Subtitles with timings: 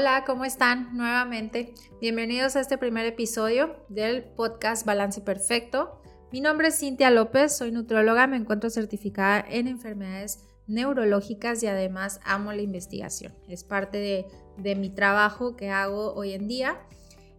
[0.00, 0.96] Hola, ¿cómo están?
[0.96, 6.00] Nuevamente, bienvenidos a este primer episodio del podcast Balance Perfecto.
[6.32, 12.18] Mi nombre es Cintia López, soy nutrióloga, me encuentro certificada en enfermedades neurológicas y además
[12.24, 13.34] amo la investigación.
[13.46, 14.24] Es parte de,
[14.56, 16.80] de mi trabajo que hago hoy en día.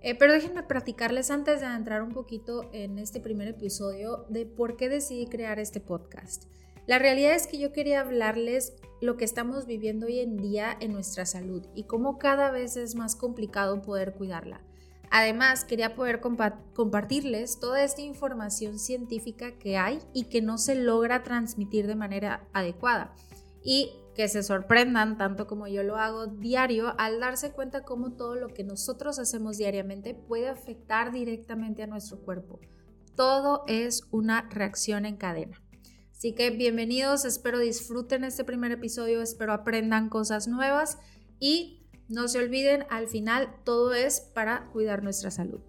[0.04, 4.78] Eh, pero déjenme platicarles antes de entrar un poquito en este primer episodio de por
[4.78, 6.44] qué decidí crear este podcast.
[6.86, 10.94] La realidad es que yo quería hablarles lo que estamos viviendo hoy en día en
[10.94, 14.62] nuestra salud y cómo cada vez es más complicado poder cuidarla.
[15.10, 21.24] Además, quería poder compartirles toda esta información científica que hay y que no se logra
[21.24, 23.14] transmitir de manera adecuada.
[23.62, 28.36] Y que se sorprendan tanto como yo lo hago diario al darse cuenta cómo todo
[28.36, 32.60] lo que nosotros hacemos diariamente puede afectar directamente a nuestro cuerpo.
[33.16, 35.61] Todo es una reacción en cadena.
[36.22, 41.00] Así que bienvenidos, espero disfruten este primer episodio, espero aprendan cosas nuevas
[41.40, 45.62] y no se olviden, al final todo es para cuidar nuestra salud.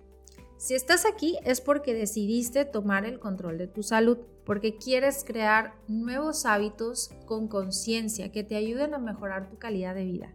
[0.58, 5.72] Si estás aquí es porque decidiste tomar el control de tu salud, porque quieres crear
[5.88, 10.34] nuevos hábitos con conciencia que te ayuden a mejorar tu calidad de vida.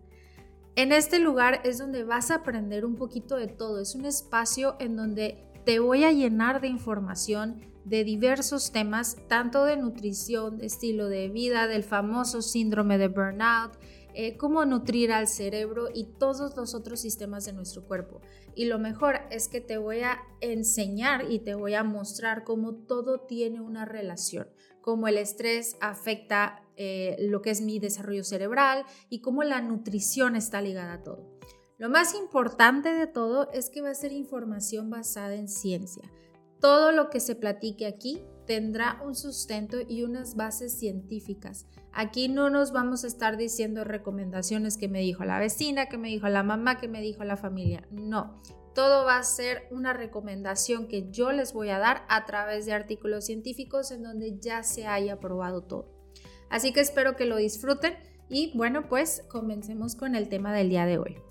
[0.76, 4.78] En este lugar es donde vas a aprender un poquito de todo, es un espacio
[4.80, 10.66] en donde te voy a llenar de información de diversos temas, tanto de nutrición, de
[10.66, 13.78] estilo de vida, del famoso síndrome de burnout,
[14.14, 18.20] eh, cómo nutrir al cerebro y todos los otros sistemas de nuestro cuerpo.
[18.56, 22.74] Y lo mejor es que te voy a enseñar y te voy a mostrar cómo
[22.74, 24.50] todo tiene una relación,
[24.82, 30.36] cómo el estrés afecta eh, lo que es mi desarrollo cerebral y cómo la nutrición
[30.36, 31.38] está ligada a todo.
[31.78, 36.12] Lo más importante de todo es que va a ser información basada en ciencia.
[36.60, 41.68] Todo lo que se platique aquí tendrá un sustento y unas bases científicas.
[41.92, 46.08] Aquí no nos vamos a estar diciendo recomendaciones que me dijo la vecina, que me
[46.08, 47.88] dijo la mamá, que me dijo la familia.
[47.92, 48.42] No,
[48.74, 52.74] todo va a ser una recomendación que yo les voy a dar a través de
[52.74, 55.92] artículos científicos en donde ya se haya probado todo.
[56.50, 57.96] Así que espero que lo disfruten
[58.30, 61.27] y bueno, pues comencemos con el tema del día de hoy.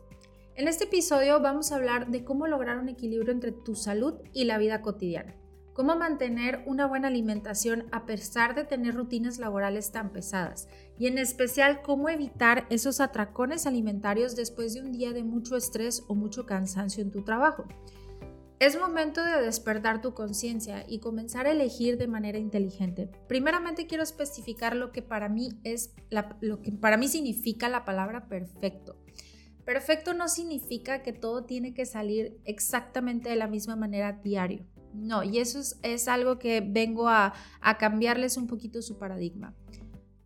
[0.57, 4.45] En este episodio vamos a hablar de cómo lograr un equilibrio entre tu salud y
[4.45, 5.35] la vida cotidiana.
[5.75, 10.67] Cómo mantener una buena alimentación a pesar de tener rutinas laborales tan pesadas.
[10.99, 16.05] Y en especial cómo evitar esos atracones alimentarios después de un día de mucho estrés
[16.09, 17.67] o mucho cansancio en tu trabajo.
[18.59, 23.11] Es momento de despertar tu conciencia y comenzar a elegir de manera inteligente.
[23.29, 25.93] Primeramente quiero especificar lo que para mí es
[26.41, 28.97] lo que para mí significa la palabra perfecto.
[29.67, 34.65] Perfecto no significa que todo tiene que salir exactamente de la misma manera diario.
[34.95, 39.57] No, y eso es, algo que vengo a, a cambiarles un poquito su paradigma.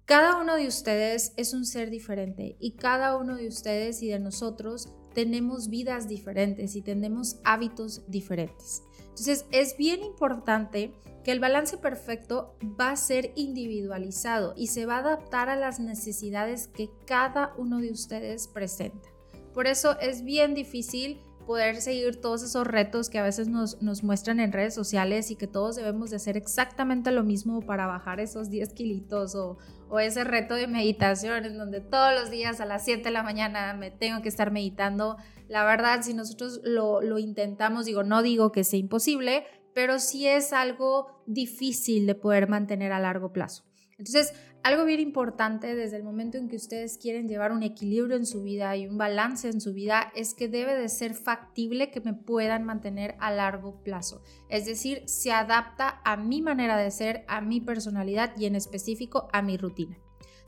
[0.05, 4.19] Cada uno de ustedes es un ser diferente y cada uno de ustedes y de
[4.19, 8.83] nosotros tenemos vidas diferentes y tenemos hábitos diferentes.
[8.99, 10.93] Entonces es bien importante
[11.25, 15.81] que el balance perfecto va a ser individualizado y se va a adaptar a las
[15.81, 19.09] necesidades que cada uno de ustedes presenta.
[19.53, 24.39] Por eso es bien difícil poder seguir todos esos retos que a veces nos, muestran
[24.39, 28.51] en redes sociales y que todos debemos de hacer exactamente lo mismo para bajar esos
[28.51, 29.59] 10 kilitos o,
[29.99, 33.75] ese reto de meditación en donde todos los días a las 7 de la mañana
[33.75, 35.17] me tengo que estar meditando.
[35.49, 39.45] La verdad, si nosotros lo, lo intentamos, digo, no digo que sea imposible,
[39.75, 43.65] pero sí es algo difícil de poder mantener a largo plazo.
[43.99, 48.27] Entonces, algo bien importante desde el momento en que ustedes quieren llevar un equilibrio en
[48.27, 52.01] su vida y un balance en su vida es que debe de ser factible que
[52.01, 54.23] me puedan mantener a largo plazo.
[54.49, 59.29] Es decir, se adapta a mi manera de ser, a mi personalidad y en específico
[59.33, 59.97] a mi rutina.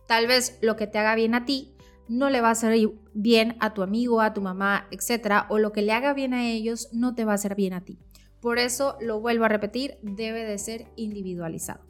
[0.06, 1.75] Tal vez lo que te haga bien a ti
[2.09, 2.76] no le va a hacer
[3.14, 6.50] bien a tu amigo, a tu mamá, etcétera, o lo que le haga bien a
[6.50, 7.99] ellos no te va a hacer bien a ti.
[8.41, 11.81] Por eso lo vuelvo a repetir, debe de ser individualizado.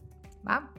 [0.46, 0.71] ¿Va?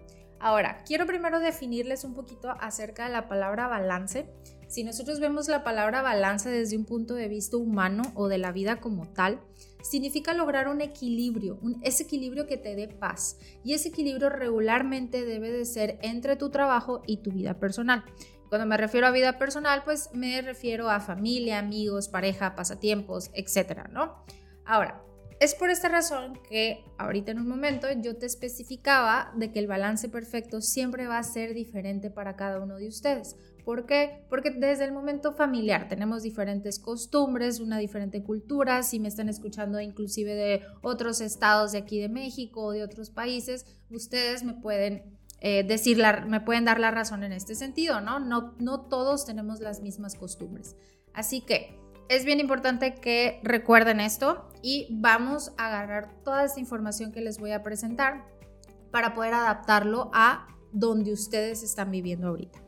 [0.43, 4.29] Ahora, quiero primero definirles un poquito acerca de la palabra balance.
[4.67, 8.51] Si nosotros vemos la palabra balance desde un punto de vista humano o de la
[8.51, 9.39] vida como tal,
[9.81, 13.37] significa lograr un equilibrio, un, ese equilibrio que te dé paz.
[13.63, 18.03] Y ese equilibrio regularmente debe de ser entre tu trabajo y tu vida personal.
[18.49, 23.89] Cuando me refiero a vida personal, pues me refiero a familia, amigos, pareja, pasatiempos, etcétera,
[23.93, 24.25] ¿no?
[24.65, 25.05] Ahora,
[25.43, 29.67] es por esta razón que ahorita en un momento yo te especificaba de que el
[29.67, 33.35] balance perfecto siempre va a ser diferente para cada uno de ustedes.
[33.65, 34.25] ¿Por qué?
[34.29, 38.83] Porque desde el momento familiar tenemos diferentes costumbres, una diferente cultura.
[38.83, 43.09] Si me están escuchando inclusive de otros estados de aquí de México o de otros
[43.09, 47.99] países, ustedes me pueden eh, decir, me pueden dar la razón en este sentido.
[47.99, 48.21] ¿no?
[48.21, 50.77] No todos tenemos las mismas costumbres.
[51.13, 57.11] Así que es bien importante que recuerden esto y vamos a agarrar toda esta información
[57.11, 58.25] que les voy a presentar
[58.91, 62.59] para poder adaptarlo a donde ustedes están viviendo ahorita.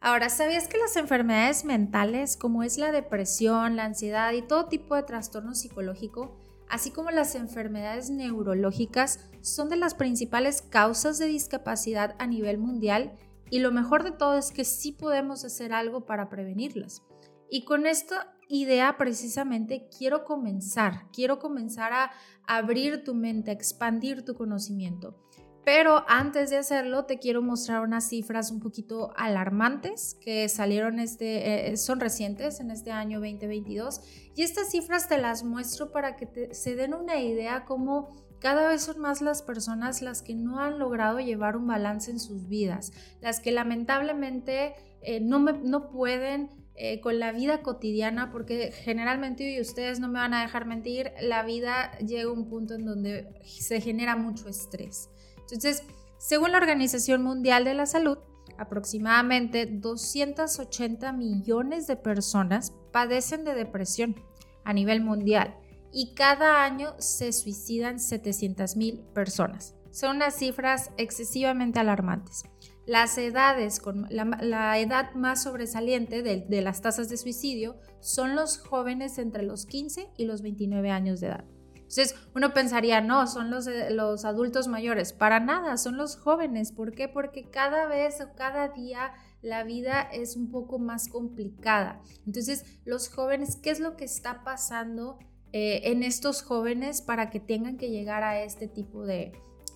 [0.00, 4.94] Ahora, ¿sabías que las enfermedades mentales, como es la depresión, la ansiedad y todo tipo
[4.94, 6.36] de trastorno psicológico,
[6.68, 13.16] así como las enfermedades neurológicas, son de las principales causas de discapacidad a nivel mundial
[13.50, 17.02] y lo mejor de todo es que sí podemos hacer algo para prevenirlas?
[17.48, 22.10] Y con esta idea precisamente quiero comenzar, quiero comenzar a
[22.46, 25.22] abrir tu mente, a expandir tu conocimiento.
[25.66, 31.72] Pero antes de hacerlo, te quiero mostrar unas cifras un poquito alarmantes que salieron este,
[31.72, 34.00] eh, son recientes en este año 2022.
[34.36, 38.82] Y estas cifras te las muestro para que se den una idea cómo cada vez
[38.82, 42.92] son más las personas las que no han logrado llevar un balance en sus vidas,
[43.20, 49.60] las que lamentablemente eh, no, no pueden eh, con la vida cotidiana, porque generalmente, y
[49.60, 53.40] ustedes no me van a dejar mentir, la vida llega a un punto en donde
[53.44, 55.08] se genera mucho estrés.
[55.38, 55.82] Entonces,
[56.18, 58.18] según la Organización Mundial de la Salud,
[58.58, 64.16] aproximadamente 280 millones de personas padecen de depresión
[64.64, 65.56] a nivel mundial
[65.92, 69.74] y cada año se suicidan 700 mil personas.
[69.90, 72.44] Son unas cifras excesivamente alarmantes.
[72.86, 79.18] Las edades, con la, edad más sobresaliente de, las tasas de suicidio son los jóvenes
[79.18, 81.44] entre los 15 y los 29 años de edad.
[81.74, 85.12] Entonces uno pensaría, no, son los, eh, los adultos mayores.
[85.12, 86.72] Para nada, son los jóvenes.
[86.72, 87.08] ¿Por qué?
[87.08, 89.12] Porque cada vez o cada día
[89.42, 92.00] la vida es un poco más complicada.
[92.24, 95.18] Entonces los jóvenes, ¿qué es lo que está pasando
[95.52, 99.32] eh, en estos jóvenes para que tengan que llegar a este tipo de,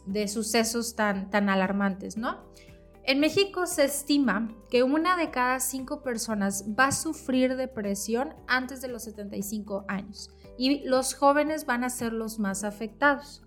[0.07, 2.39] de sucesos tan, tan alarmantes, ¿no?
[3.05, 8.83] En México se estima que una de cada cinco personas va a sufrir depresión antes
[8.83, 13.43] de los 75 años y los jóvenes van a ser los más afectados.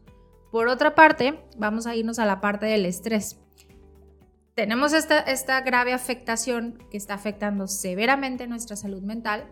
[0.51, 3.39] Por otra parte, vamos a irnos a la parte del estrés.
[4.55, 9.49] Tenemos esta, esta grave afectación que está afectando severamente nuestra salud mental.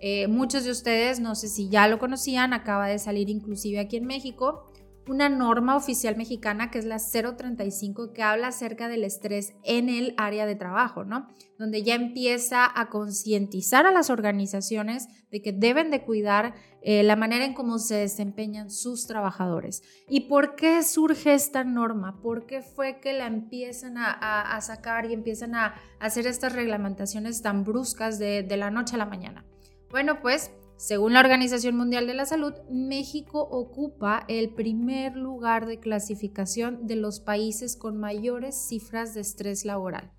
[0.00, 3.96] Eh, muchos de ustedes, no sé si ya lo conocían, acaba de salir inclusive aquí
[3.96, 4.71] en México
[5.08, 10.14] una norma oficial mexicana que es la 035 que habla acerca del estrés en el
[10.16, 11.28] área de trabajo, ¿no?
[11.58, 17.16] Donde ya empieza a concientizar a las organizaciones de que deben de cuidar eh, la
[17.16, 19.82] manera en cómo se desempeñan sus trabajadores.
[20.08, 22.20] ¿Y por qué surge esta norma?
[22.20, 27.64] ¿Por qué fue que la empiezan a, sacar y empiezan a hacer estas reglamentaciones tan
[27.64, 29.44] bruscas de, de la noche a la mañana?
[29.90, 35.78] Bueno, pues según la Organización Mundial de la Salud, México ocupa el primer lugar de
[35.78, 40.10] clasificación de los países con mayores cifras de estrés laboral.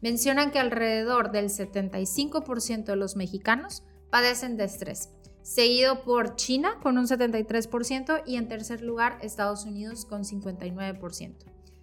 [0.00, 5.10] Mencionan que alrededor del 75% de los mexicanos padecen de estrés,
[5.42, 11.34] seguido por China con un 73% y en tercer lugar Estados Unidos con 59%.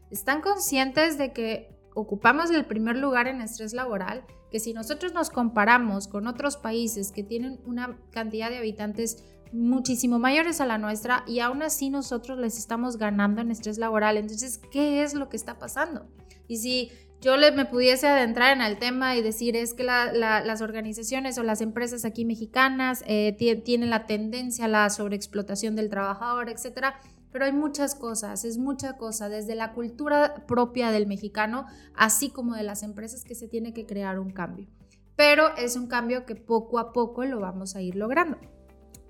[0.09, 4.23] ¿Están conscientes de que ocupamos el primer lugar en estrés laboral?
[4.51, 10.19] Que si nosotros nos comparamos con otros países que tienen una cantidad de habitantes muchísimo
[10.19, 14.17] mayores a la nuestra y aún así nosotros les estamos ganando en estrés laboral.
[14.17, 16.07] Entonces, ¿qué es lo que está pasando?
[16.47, 16.91] Y si
[17.21, 21.43] yo le, me pudiese adentrar en el tema y decir es que las organizaciones o
[21.43, 26.99] las empresas aquí mexicanas eh, tienen la tendencia a la sobreexplotación del trabajador, etcétera,
[27.31, 32.55] pero hay muchas cosas, es mucha cosa, desde la cultura propia del mexicano, así como
[32.55, 34.67] de las empresas que se tiene que crear un cambio.
[35.15, 38.37] Pero es un cambio que poco a poco lo vamos a ir logrando.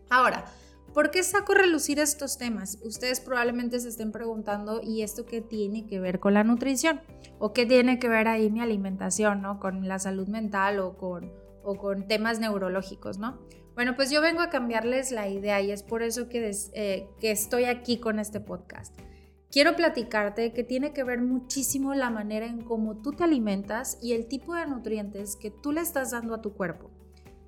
[0.10, 0.46] Ahora,
[0.94, 2.80] ¿por qué saco a relucir estos temas?
[2.84, 7.02] Ustedes probablemente se estén preguntando, ¿y esto qué tiene que ver con la nutrición?
[7.40, 9.60] ¿O qué tiene que ver ahí mi alimentación, ¿no?
[9.60, 11.32] Con la salud mental o con,
[11.64, 13.40] o con temas neurológicos, ¿no?
[13.76, 17.32] Bueno, pues yo vengo a cambiarles la idea y es por eso que, eh, que
[17.32, 18.94] estoy aquí con este podcast.
[19.50, 24.14] Quiero platicarte que tiene que ver muchísimo la manera en cómo tú te alimentas y
[24.14, 26.90] el tipo de nutrientes que tú le estás dando a tu cuerpo.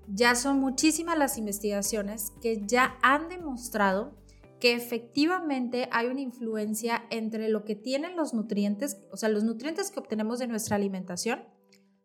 [0.07, 4.17] Ya son muchísimas las investigaciones que ya han demostrado
[4.59, 9.91] que efectivamente hay una influencia entre lo que tienen los nutrientes, o sea, los nutrientes
[9.91, 11.43] que obtenemos de nuestra alimentación,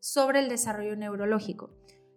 [0.01, 1.71] sobre el desarrollo neurológico.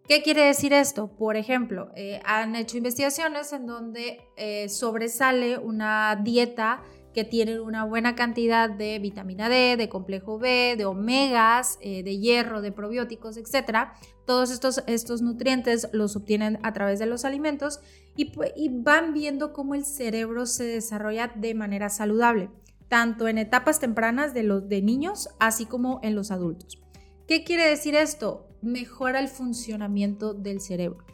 [0.08, 1.08] ¿Qué quiere decir esto?
[1.15, 6.81] Por ejemplo, eh, han hecho investigaciones en donde eh, sobresale una dieta
[7.13, 12.17] que tiene una buena cantidad de vitamina D, de complejo B, de omegas, eh, de
[12.17, 13.89] hierro, de probióticos, etc.
[14.25, 17.81] Todos estos, estos nutrientes los obtienen a través de los alimentos
[18.15, 22.50] y, y van viendo cómo el cerebro se desarrolla de manera saludable,
[22.88, 26.81] tanto en etapas tempranas de los de niños, así como en los adultos.
[27.27, 28.50] ¿Qué quiere decir esto?
[28.61, 31.05] Mejora el funcionamiento del cerebro.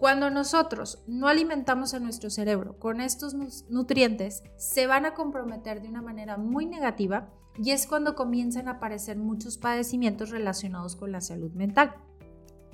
[0.00, 3.34] Cuando nosotros no alimentamos a nuestro cerebro con estos
[3.68, 8.72] nutrientes, se van a comprometer de una manera muy negativa y es cuando comienzan a
[8.72, 11.94] aparecer muchos padecimientos relacionados con la salud mental.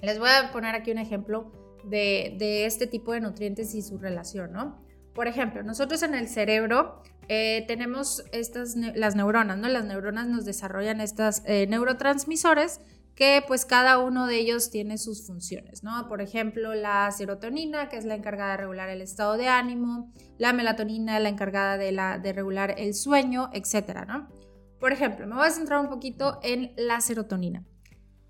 [0.03, 1.51] Les voy a poner aquí un ejemplo
[1.83, 4.77] de, este tipo de nutrientes y su relación, ¿no?
[5.13, 9.69] Por ejemplo, nosotros en el cerebro eh, tenemos estas, las neuronas, ¿no?
[9.69, 12.81] Las neuronas nos desarrollan estos eh, neurotransmisores
[13.17, 16.07] que pues cada uno de ellos tiene sus funciones, ¿no?
[16.07, 20.53] Por ejemplo, la serotonina, que es la encargada de regular el estado de ánimo, la
[20.53, 24.29] melatonina, la encargada de, la, de regular el sueño, etcétera, ¿no?
[24.79, 27.65] Por ejemplo, me voy a centrar un poquito en la serotonina.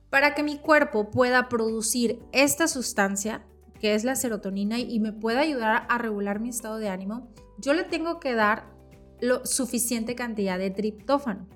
[0.08, 3.44] Para que mi cuerpo pueda producir esta sustancia,
[3.80, 7.28] que es la serotonina, y me pueda ayudar a regular mi estado de ánimo,
[7.58, 8.72] yo le tengo que dar
[9.20, 11.48] lo suficiente cantidad de triptófano.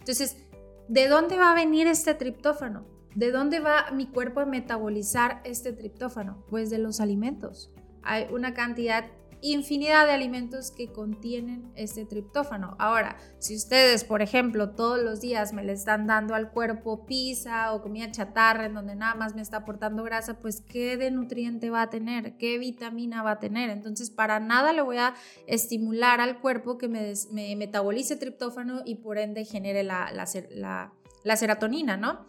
[0.00, 0.43] Entonces,
[0.88, 2.86] ¿De dónde va a venir este triptófano?
[3.14, 6.44] ¿De dónde va mi cuerpo a metabolizar este triptófano?
[6.50, 7.72] Pues de los alimentos.
[8.02, 9.06] Hay una cantidad
[9.52, 12.76] infinidad de alimentos que contienen este triptófano.
[12.78, 17.74] Ahora, si ustedes, por ejemplo, todos los días me le están dando al cuerpo pizza
[17.74, 21.68] o comida chatarra en donde nada más me está aportando grasa, pues ¿qué de nutriente
[21.68, 22.38] va a tener?
[22.38, 23.68] ¿Qué vitamina va a tener?
[23.68, 25.14] Entonces, para nada le voy a
[25.46, 27.12] estimular al cuerpo que me,
[27.56, 32.24] metabolice triptófano y por ende genere la, la serotonina, ¿no?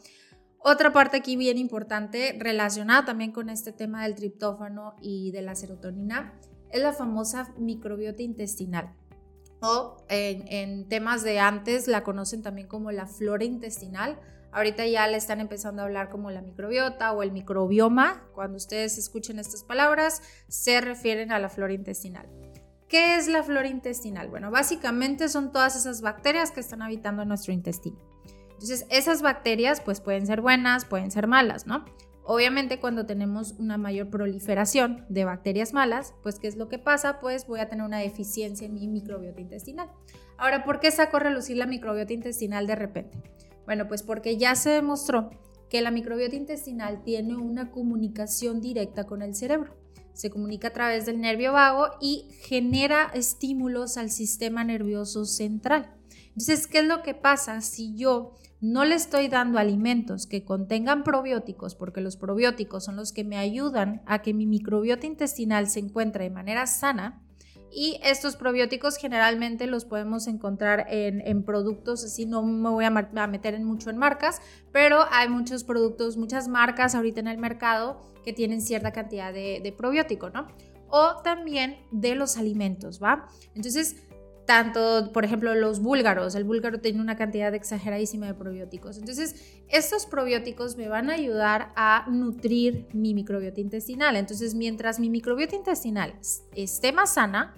[0.67, 5.55] Otra parte aquí bien importante relacionada también con este tema del triptófano y de la
[5.55, 6.34] serotonina
[6.72, 8.93] es la famosa microbiota intestinal.
[9.62, 14.19] O en, temas de antes la conocen también como la flora intestinal.
[14.51, 18.27] Ahorita ya le están empezando a hablar como la microbiota o el microbioma.
[18.34, 22.29] Cuando ustedes escuchen estas palabras, se refieren a la flora intestinal.
[22.88, 24.29] ¿Qué es la flora intestinal?
[24.29, 27.98] Bueno, básicamente son todas esas bacterias que están habitando nuestro intestino.
[28.51, 31.84] Entonces, esas bacterias pues pueden ser buenas, pueden ser malas, ¿no?
[32.27, 37.20] Obviamente cuando tenemos una mayor proliferación de bacterias malas, pues ¿qué es lo que pasa?
[37.20, 39.91] Pues voy a tener una deficiencia en mi microbiota intestinal.
[40.38, 43.22] Ahora, ¿por qué saco a relucir la microbiota intestinal de repente?
[43.65, 45.29] Bueno, pues porque ya se demostró
[45.70, 49.75] que la microbiota intestinal tiene una comunicación directa con el cerebro.
[50.13, 55.94] Se comunica a través del nervio vago y genera estímulos al sistema nervioso central.
[56.29, 58.34] Entonces, ¿qué es lo que pasa si yo
[58.65, 63.38] no le estoy dando alimentos que contengan probióticos, porque los probióticos son los que me
[63.38, 67.22] ayudan a que mi microbiota intestinal se encuentre de manera sana.
[67.72, 72.89] Y estos probióticos generalmente los podemos encontrar en, productos, así no me voy a,
[73.27, 74.41] meter en mucho en marcas,
[74.72, 79.60] pero hay muchos productos, muchas marcas ahorita en el mercado que tienen cierta cantidad de,
[79.62, 80.48] de probiótico, ¿no?
[80.89, 83.27] O también de los alimentos, ¿va?
[83.53, 83.98] Entonces,
[84.45, 86.35] tanto, por ejemplo, los búlgaros.
[86.35, 88.97] El búlgaro tiene una cantidad exageradísima de probióticos.
[88.97, 94.15] Entonces, estos probióticos me van a ayudar a nutrir mi microbiota intestinal.
[94.15, 96.13] Entonces, mientras mi microbiota intestinal
[96.55, 97.55] esté más sana,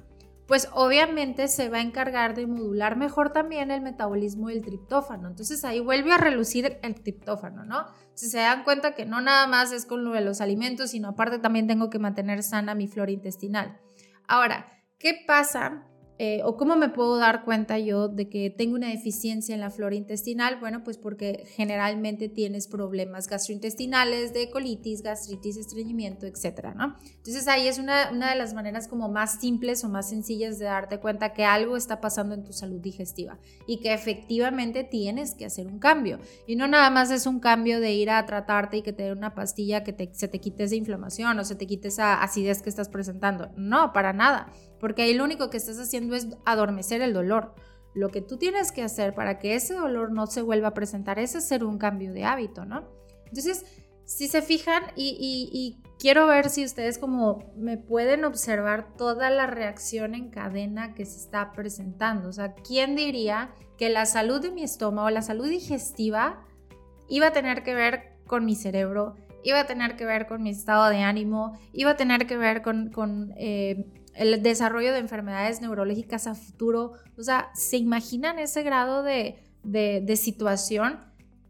[0.48, 5.27] pues obviamente se va a encargar de modular mejor también el metabolismo del triptófano.
[5.27, 7.86] Entonces ahí vuelve a relucir el triptófano, ¿no?
[8.13, 11.10] Si se dan cuenta que no nada más es con lo de los alimentos, sino
[11.10, 13.77] aparte también tengo que mantener sana mi flora intestinal.
[14.25, 15.86] Ahora, ¿qué pasa
[16.20, 19.70] eh, ¿O cómo me puedo dar cuenta yo de que tengo una deficiencia en la
[19.70, 20.60] flora intestinal?
[20.60, 26.96] Bueno, pues porque generalmente tienes problemas gastrointestinales, de colitis, gastritis, estreñimiento, etcétera, ¿no?
[27.18, 30.66] Entonces ahí es una, una de las maneras como más simples o más sencillas de
[30.66, 35.46] darte cuenta que algo está pasando en tu salud digestiva y que efectivamente tienes que
[35.46, 36.20] hacer un cambio.
[36.48, 39.12] Y no nada más es un cambio de ir a tratarte y que te dé
[39.12, 42.70] una pastilla que se te quite esa inflamación o se te quite esa acidez que
[42.70, 43.52] estás presentando.
[43.56, 47.54] No, para nada porque ahí lo único que estás haciendo es adormecer el dolor.
[47.94, 51.20] Lo que tú tienes que hacer para que ese dolor no se vuelva a presentar
[51.20, 52.88] es hacer un cambio de hábito, ¿no?
[53.26, 53.66] Entonces,
[54.08, 60.16] si se fijan y, quiero ver si ustedes como me pueden observar toda la reacción
[60.16, 62.30] en cadena que se está presentando.
[62.30, 66.46] O sea, ¿quién diría que la salud de mi estómago, la salud digestiva,
[67.10, 70.52] iba a tener que ver con mi cerebro, iba a tener que ver con mi
[70.52, 73.86] estado de ánimo, iba a tener que ver con, eh,
[74.18, 76.94] el desarrollo de enfermedades neurológicas a futuro.
[77.18, 81.00] O sea, ¿se imaginan ese grado de, de, situación?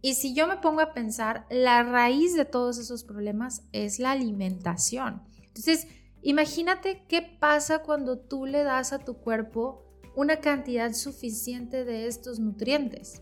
[0.02, 4.12] Y si yo me pongo a pensar, la raíz de todos esos problemas es la
[4.12, 5.24] alimentación.
[5.48, 5.88] Entonces,
[6.22, 9.84] imagínate qué pasa cuando tú le das a tu cuerpo
[10.16, 13.22] una cantidad suficiente de estos nutrientes.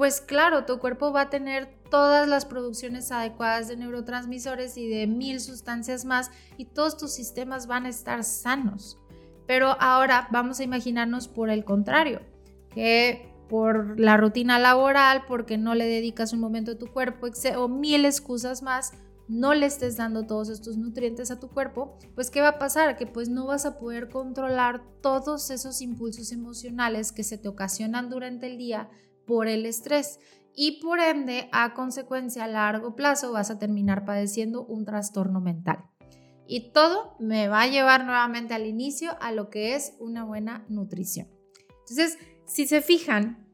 [0.00, 5.06] Pues claro, tu cuerpo va a tener todas las producciones adecuadas de neurotransmisores y de
[5.06, 8.98] mil sustancias más y todos tus sistemas van a estar sanos.
[9.46, 12.22] Pero ahora vamos a imaginarnos por el contrario,
[12.70, 17.26] que por la rutina laboral, porque no le dedicas un momento a tu cuerpo
[17.58, 18.94] o mil excusas más,
[19.28, 22.96] no le estés dando todos estos nutrientes a tu cuerpo, pues ¿qué va a pasar?
[22.96, 28.08] Que pues no vas a poder controlar todos esos impulsos emocionales que se te ocasionan
[28.08, 28.88] durante el día
[29.30, 30.18] por el estrés
[30.56, 35.84] y por ende a consecuencia a largo plazo vas a terminar padeciendo un trastorno mental.
[36.48, 40.64] Y todo me va a llevar nuevamente al inicio a lo que es una buena
[40.68, 41.28] nutrición.
[41.82, 43.46] Entonces, si se fijan,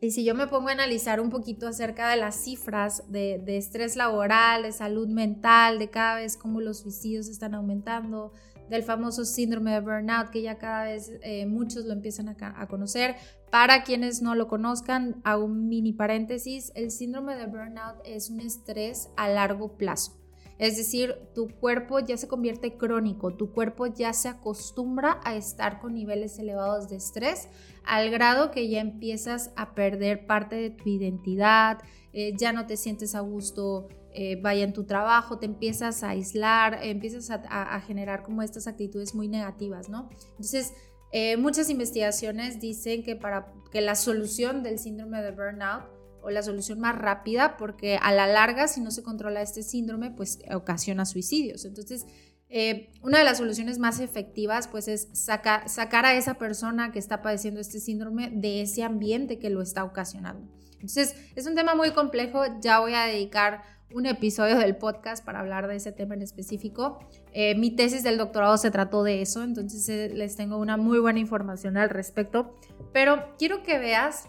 [0.00, 3.94] y si yo me pongo a analizar un poquito acerca de las cifras de, estrés
[3.94, 8.32] laboral, de salud mental, de cada vez cómo los suicidios están aumentando,
[8.70, 13.16] del famoso síndrome de burnout, que ya cada vez eh, muchos lo empiezan a, conocer.
[13.50, 18.40] Para quienes no lo conozcan, hago un mini paréntesis, el síndrome de burnout es un
[18.40, 20.16] estrés a largo plazo.
[20.58, 25.80] Es decir, tu cuerpo ya se convierte crónico, tu cuerpo ya se acostumbra a estar
[25.80, 27.48] con niveles elevados de estrés
[27.84, 31.78] al grado que ya empiezas a perder parte de tu identidad,
[32.12, 36.10] eh, ya no te sientes a gusto eh, vaya en tu trabajo, te empiezas a
[36.10, 40.08] aislar, empiezas a, generar como estas actitudes muy negativas, ¿no?
[40.32, 40.72] Entonces,
[41.12, 45.84] eh, muchas investigaciones dicen que para que la solución del síndrome de burnout
[46.22, 50.10] o la solución más rápida, porque a la larga, si no se controla este síndrome,
[50.10, 51.64] pues ocasiona suicidios.
[51.64, 52.06] Entonces,
[52.48, 56.98] eh, una de las soluciones más efectivas, pues, es sacar, sacar a esa persona que
[56.98, 60.50] está padeciendo este síndrome de ese ambiente que lo está ocasionando.
[60.74, 63.62] Entonces, es un tema muy complejo, ya voy a dedicar
[63.92, 66.98] un episodio del podcast para hablar de ese tema en específico.
[67.32, 70.98] Eh, mi tesis del doctorado se trató de eso, entonces eh, les tengo una muy
[70.98, 72.54] buena información al respecto,
[72.92, 74.28] pero quiero que veas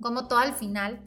[0.00, 1.00] como todo al final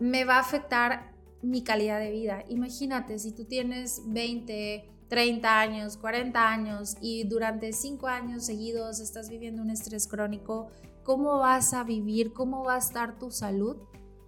[0.00, 2.42] me va a afectar mi calidad de vida.
[2.48, 9.28] Imagínate, si tú tienes 20, 30 años, 40 años y durante 5 años seguidos estás
[9.28, 10.68] viviendo un estrés crónico,
[11.02, 12.32] ¿cómo vas a vivir?
[12.32, 13.76] ¿Cómo va a estar tu salud?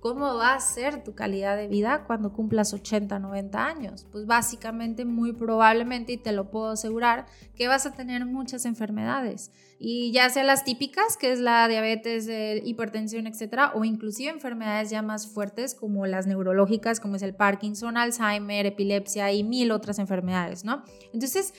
[0.06, 4.06] ¿Cómo va a ser tu calidad de vida cuando cumplas 80, 90 años?
[4.12, 9.50] Pues básicamente, muy probablemente, y te lo puedo asegurar, que vas a tener muchas enfermedades.
[9.80, 12.28] Y ya sea las típicas, que es la diabetes,
[12.64, 17.96] hipertensión, etcétera, o inclusive enfermedades ya más fuertes como las neurológicas, como es el Parkinson,
[17.96, 20.84] Alzheimer, epilepsia y mil otras enfermedades, ¿no?
[21.12, 21.52] Entonces,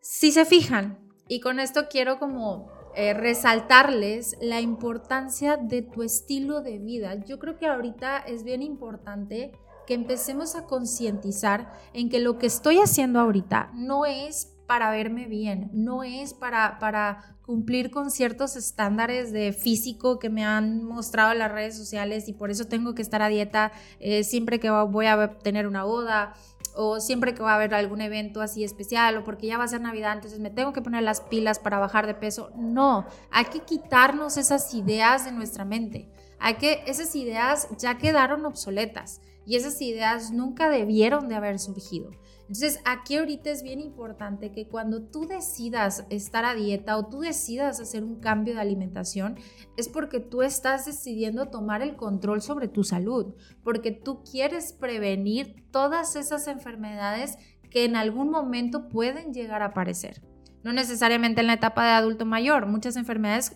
[0.00, 6.60] si se fijan, y con esto quiero como eh, resaltarles la importancia de tu estilo
[6.60, 7.14] de vida.
[7.24, 9.52] Yo creo que ahorita es bien importante
[9.86, 15.26] que empecemos a concientizar en que lo que estoy haciendo ahorita no es para verme
[15.26, 21.34] bien, no es para, para cumplir con ciertos estándares de físico que me han mostrado
[21.34, 25.06] las redes sociales y por eso tengo que estar a dieta eh, siempre que voy
[25.06, 26.34] a tener una boda
[26.74, 29.68] o siempre que va a haber algún evento así especial o porque ya va a
[29.68, 32.50] ser Navidad, entonces me tengo que poner las pilas para bajar de peso.
[32.56, 36.08] No, hay que quitarnos esas ideas de nuestra mente.
[36.38, 42.10] Hay que esas ideas ya quedaron obsoletas y esas ideas nunca debieron de haber surgido.
[42.46, 47.20] Entonces, aquí ahorita es bien importante que cuando tú decidas estar a dieta o tú
[47.20, 49.38] decidas hacer un cambio de alimentación,
[49.78, 55.64] es porque tú estás decidiendo tomar el control sobre tu salud, porque tú quieres prevenir
[55.70, 57.38] todas esas enfermedades
[57.70, 60.22] que en algún momento pueden llegar a aparecer.
[60.62, 63.52] No necesariamente en la etapa de adulto mayor, muchas enfermedades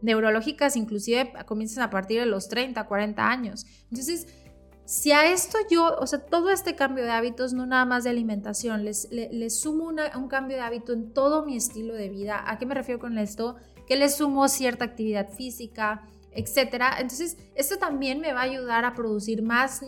[0.00, 3.66] neurológicas inclusive comienzan a partir de los 30, 40 años.
[3.90, 4.26] Entonces,
[4.88, 8.10] si a esto yo, o sea, todo este cambio de hábitos, no nada más de
[8.10, 9.06] alimentación, les,
[9.60, 12.42] sumo un cambio de hábito en todo mi estilo de vida.
[12.46, 13.56] ¿A qué me refiero con esto?
[13.86, 16.94] Que le sumo cierta actividad física, etcétera.
[17.00, 19.82] Entonces, esto también me va a ayudar a producir más,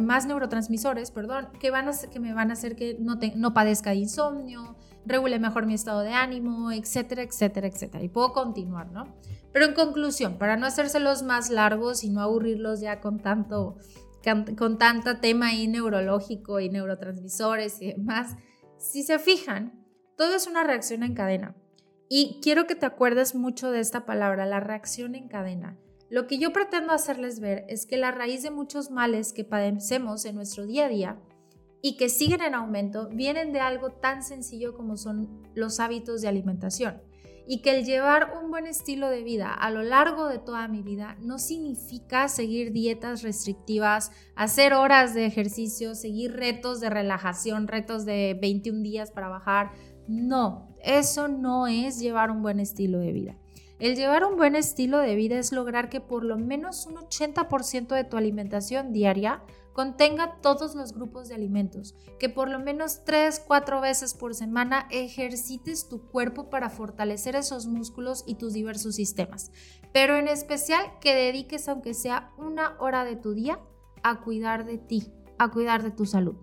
[0.00, 3.90] más neurotransmisores, perdón, que, van a, que me van a hacer que no, no padezca
[3.90, 8.04] de insomnio, regule mejor mi estado de ánimo, etcétera, etcétera, etcétera.
[8.04, 9.16] Y puedo continuar, ¿no?
[9.52, 13.78] Pero en conclusión, para no hacérselos más largos y no aburrirlos ya con tanto
[14.56, 18.36] con tanto tema ahí neurológico y neurotransmisores y demás,
[18.78, 21.56] si se fijan, todo es una reacción en cadena.
[22.08, 25.78] Y quiero que te acuerdes mucho de esta palabra, la reacción en cadena.
[26.10, 30.24] Lo que yo pretendo hacerles ver es que la raíz de muchos males que padecemos
[30.24, 31.20] en nuestro día a día
[31.82, 36.28] y que siguen en aumento vienen de algo tan sencillo como son los hábitos de
[36.28, 37.02] alimentación
[37.50, 40.82] y que el llevar un buen estilo de vida a lo largo de toda mi
[40.82, 48.04] vida no significa seguir dietas restrictivas, hacer horas de ejercicio, seguir retos de relajación, retos
[48.04, 49.72] de 21 días para bajar.
[50.06, 53.36] No, eso no es llevar un buen estilo de vida.
[53.78, 57.94] El llevar un buen estilo de vida es lograr que por lo menos un 80%
[57.94, 59.42] de tu alimentación diaria
[59.78, 64.88] contenga todos los grupos de alimentos, que por lo menos 3, 4 veces por semana
[64.90, 69.52] ejercites tu cuerpo para fortalecer esos músculos y tus diversos sistemas,
[69.92, 73.60] pero en especial que dediques aunque sea una hora de tu día
[74.02, 76.34] a cuidar de ti, a cuidar de tu salud,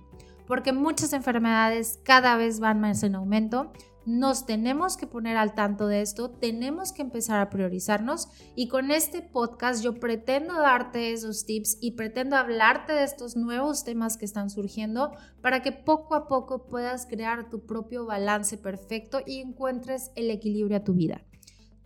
[0.48, 3.74] porque muchas enfermedades cada vez van más en aumento,
[4.06, 8.92] nos tenemos que poner al tanto de esto, tenemos que empezar a priorizarnos y con
[8.92, 14.26] este podcast yo pretendo darte esos tips y pretendo hablarte de estos nuevos temas que
[14.26, 20.12] están surgiendo para que poco a poco puedas crear tu propio balance perfecto y encuentres
[20.16, 21.24] el equilibrio a tu vida.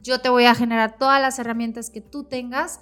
[0.02, 2.82] Yo te voy a generar todas las herramientas que tú tengas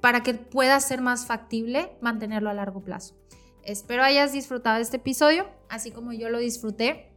[0.00, 3.14] para que pueda ser más factible mantenerlo a largo plazo.
[3.62, 7.12] Espero hayas disfrutado este episodio, así como yo lo disfruté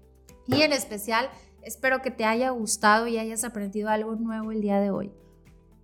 [0.47, 1.29] y en especial
[1.63, 5.11] Espero que te haya gustado y hayas aprendido algo nuevo el día de hoy.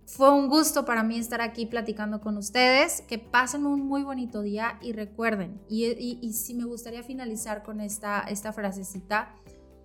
[0.06, 3.00] Fue un gusto para mí estar aquí platicando con ustedes.
[3.02, 8.20] Que pasen un muy bonito día y recuerden, y, si me gustaría finalizar con esta,
[8.22, 9.34] esta frasecita,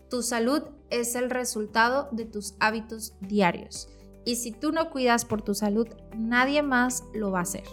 [0.10, 3.88] tu salud es el resultado de tus hábitos diarios.
[4.26, 7.64] Y si tú no cuidas por tu salud, nadie más lo va a hacer.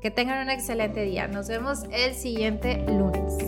[0.00, 1.26] Que tengan un excelente día.
[1.26, 3.47] Nos vemos el siguiente lunes.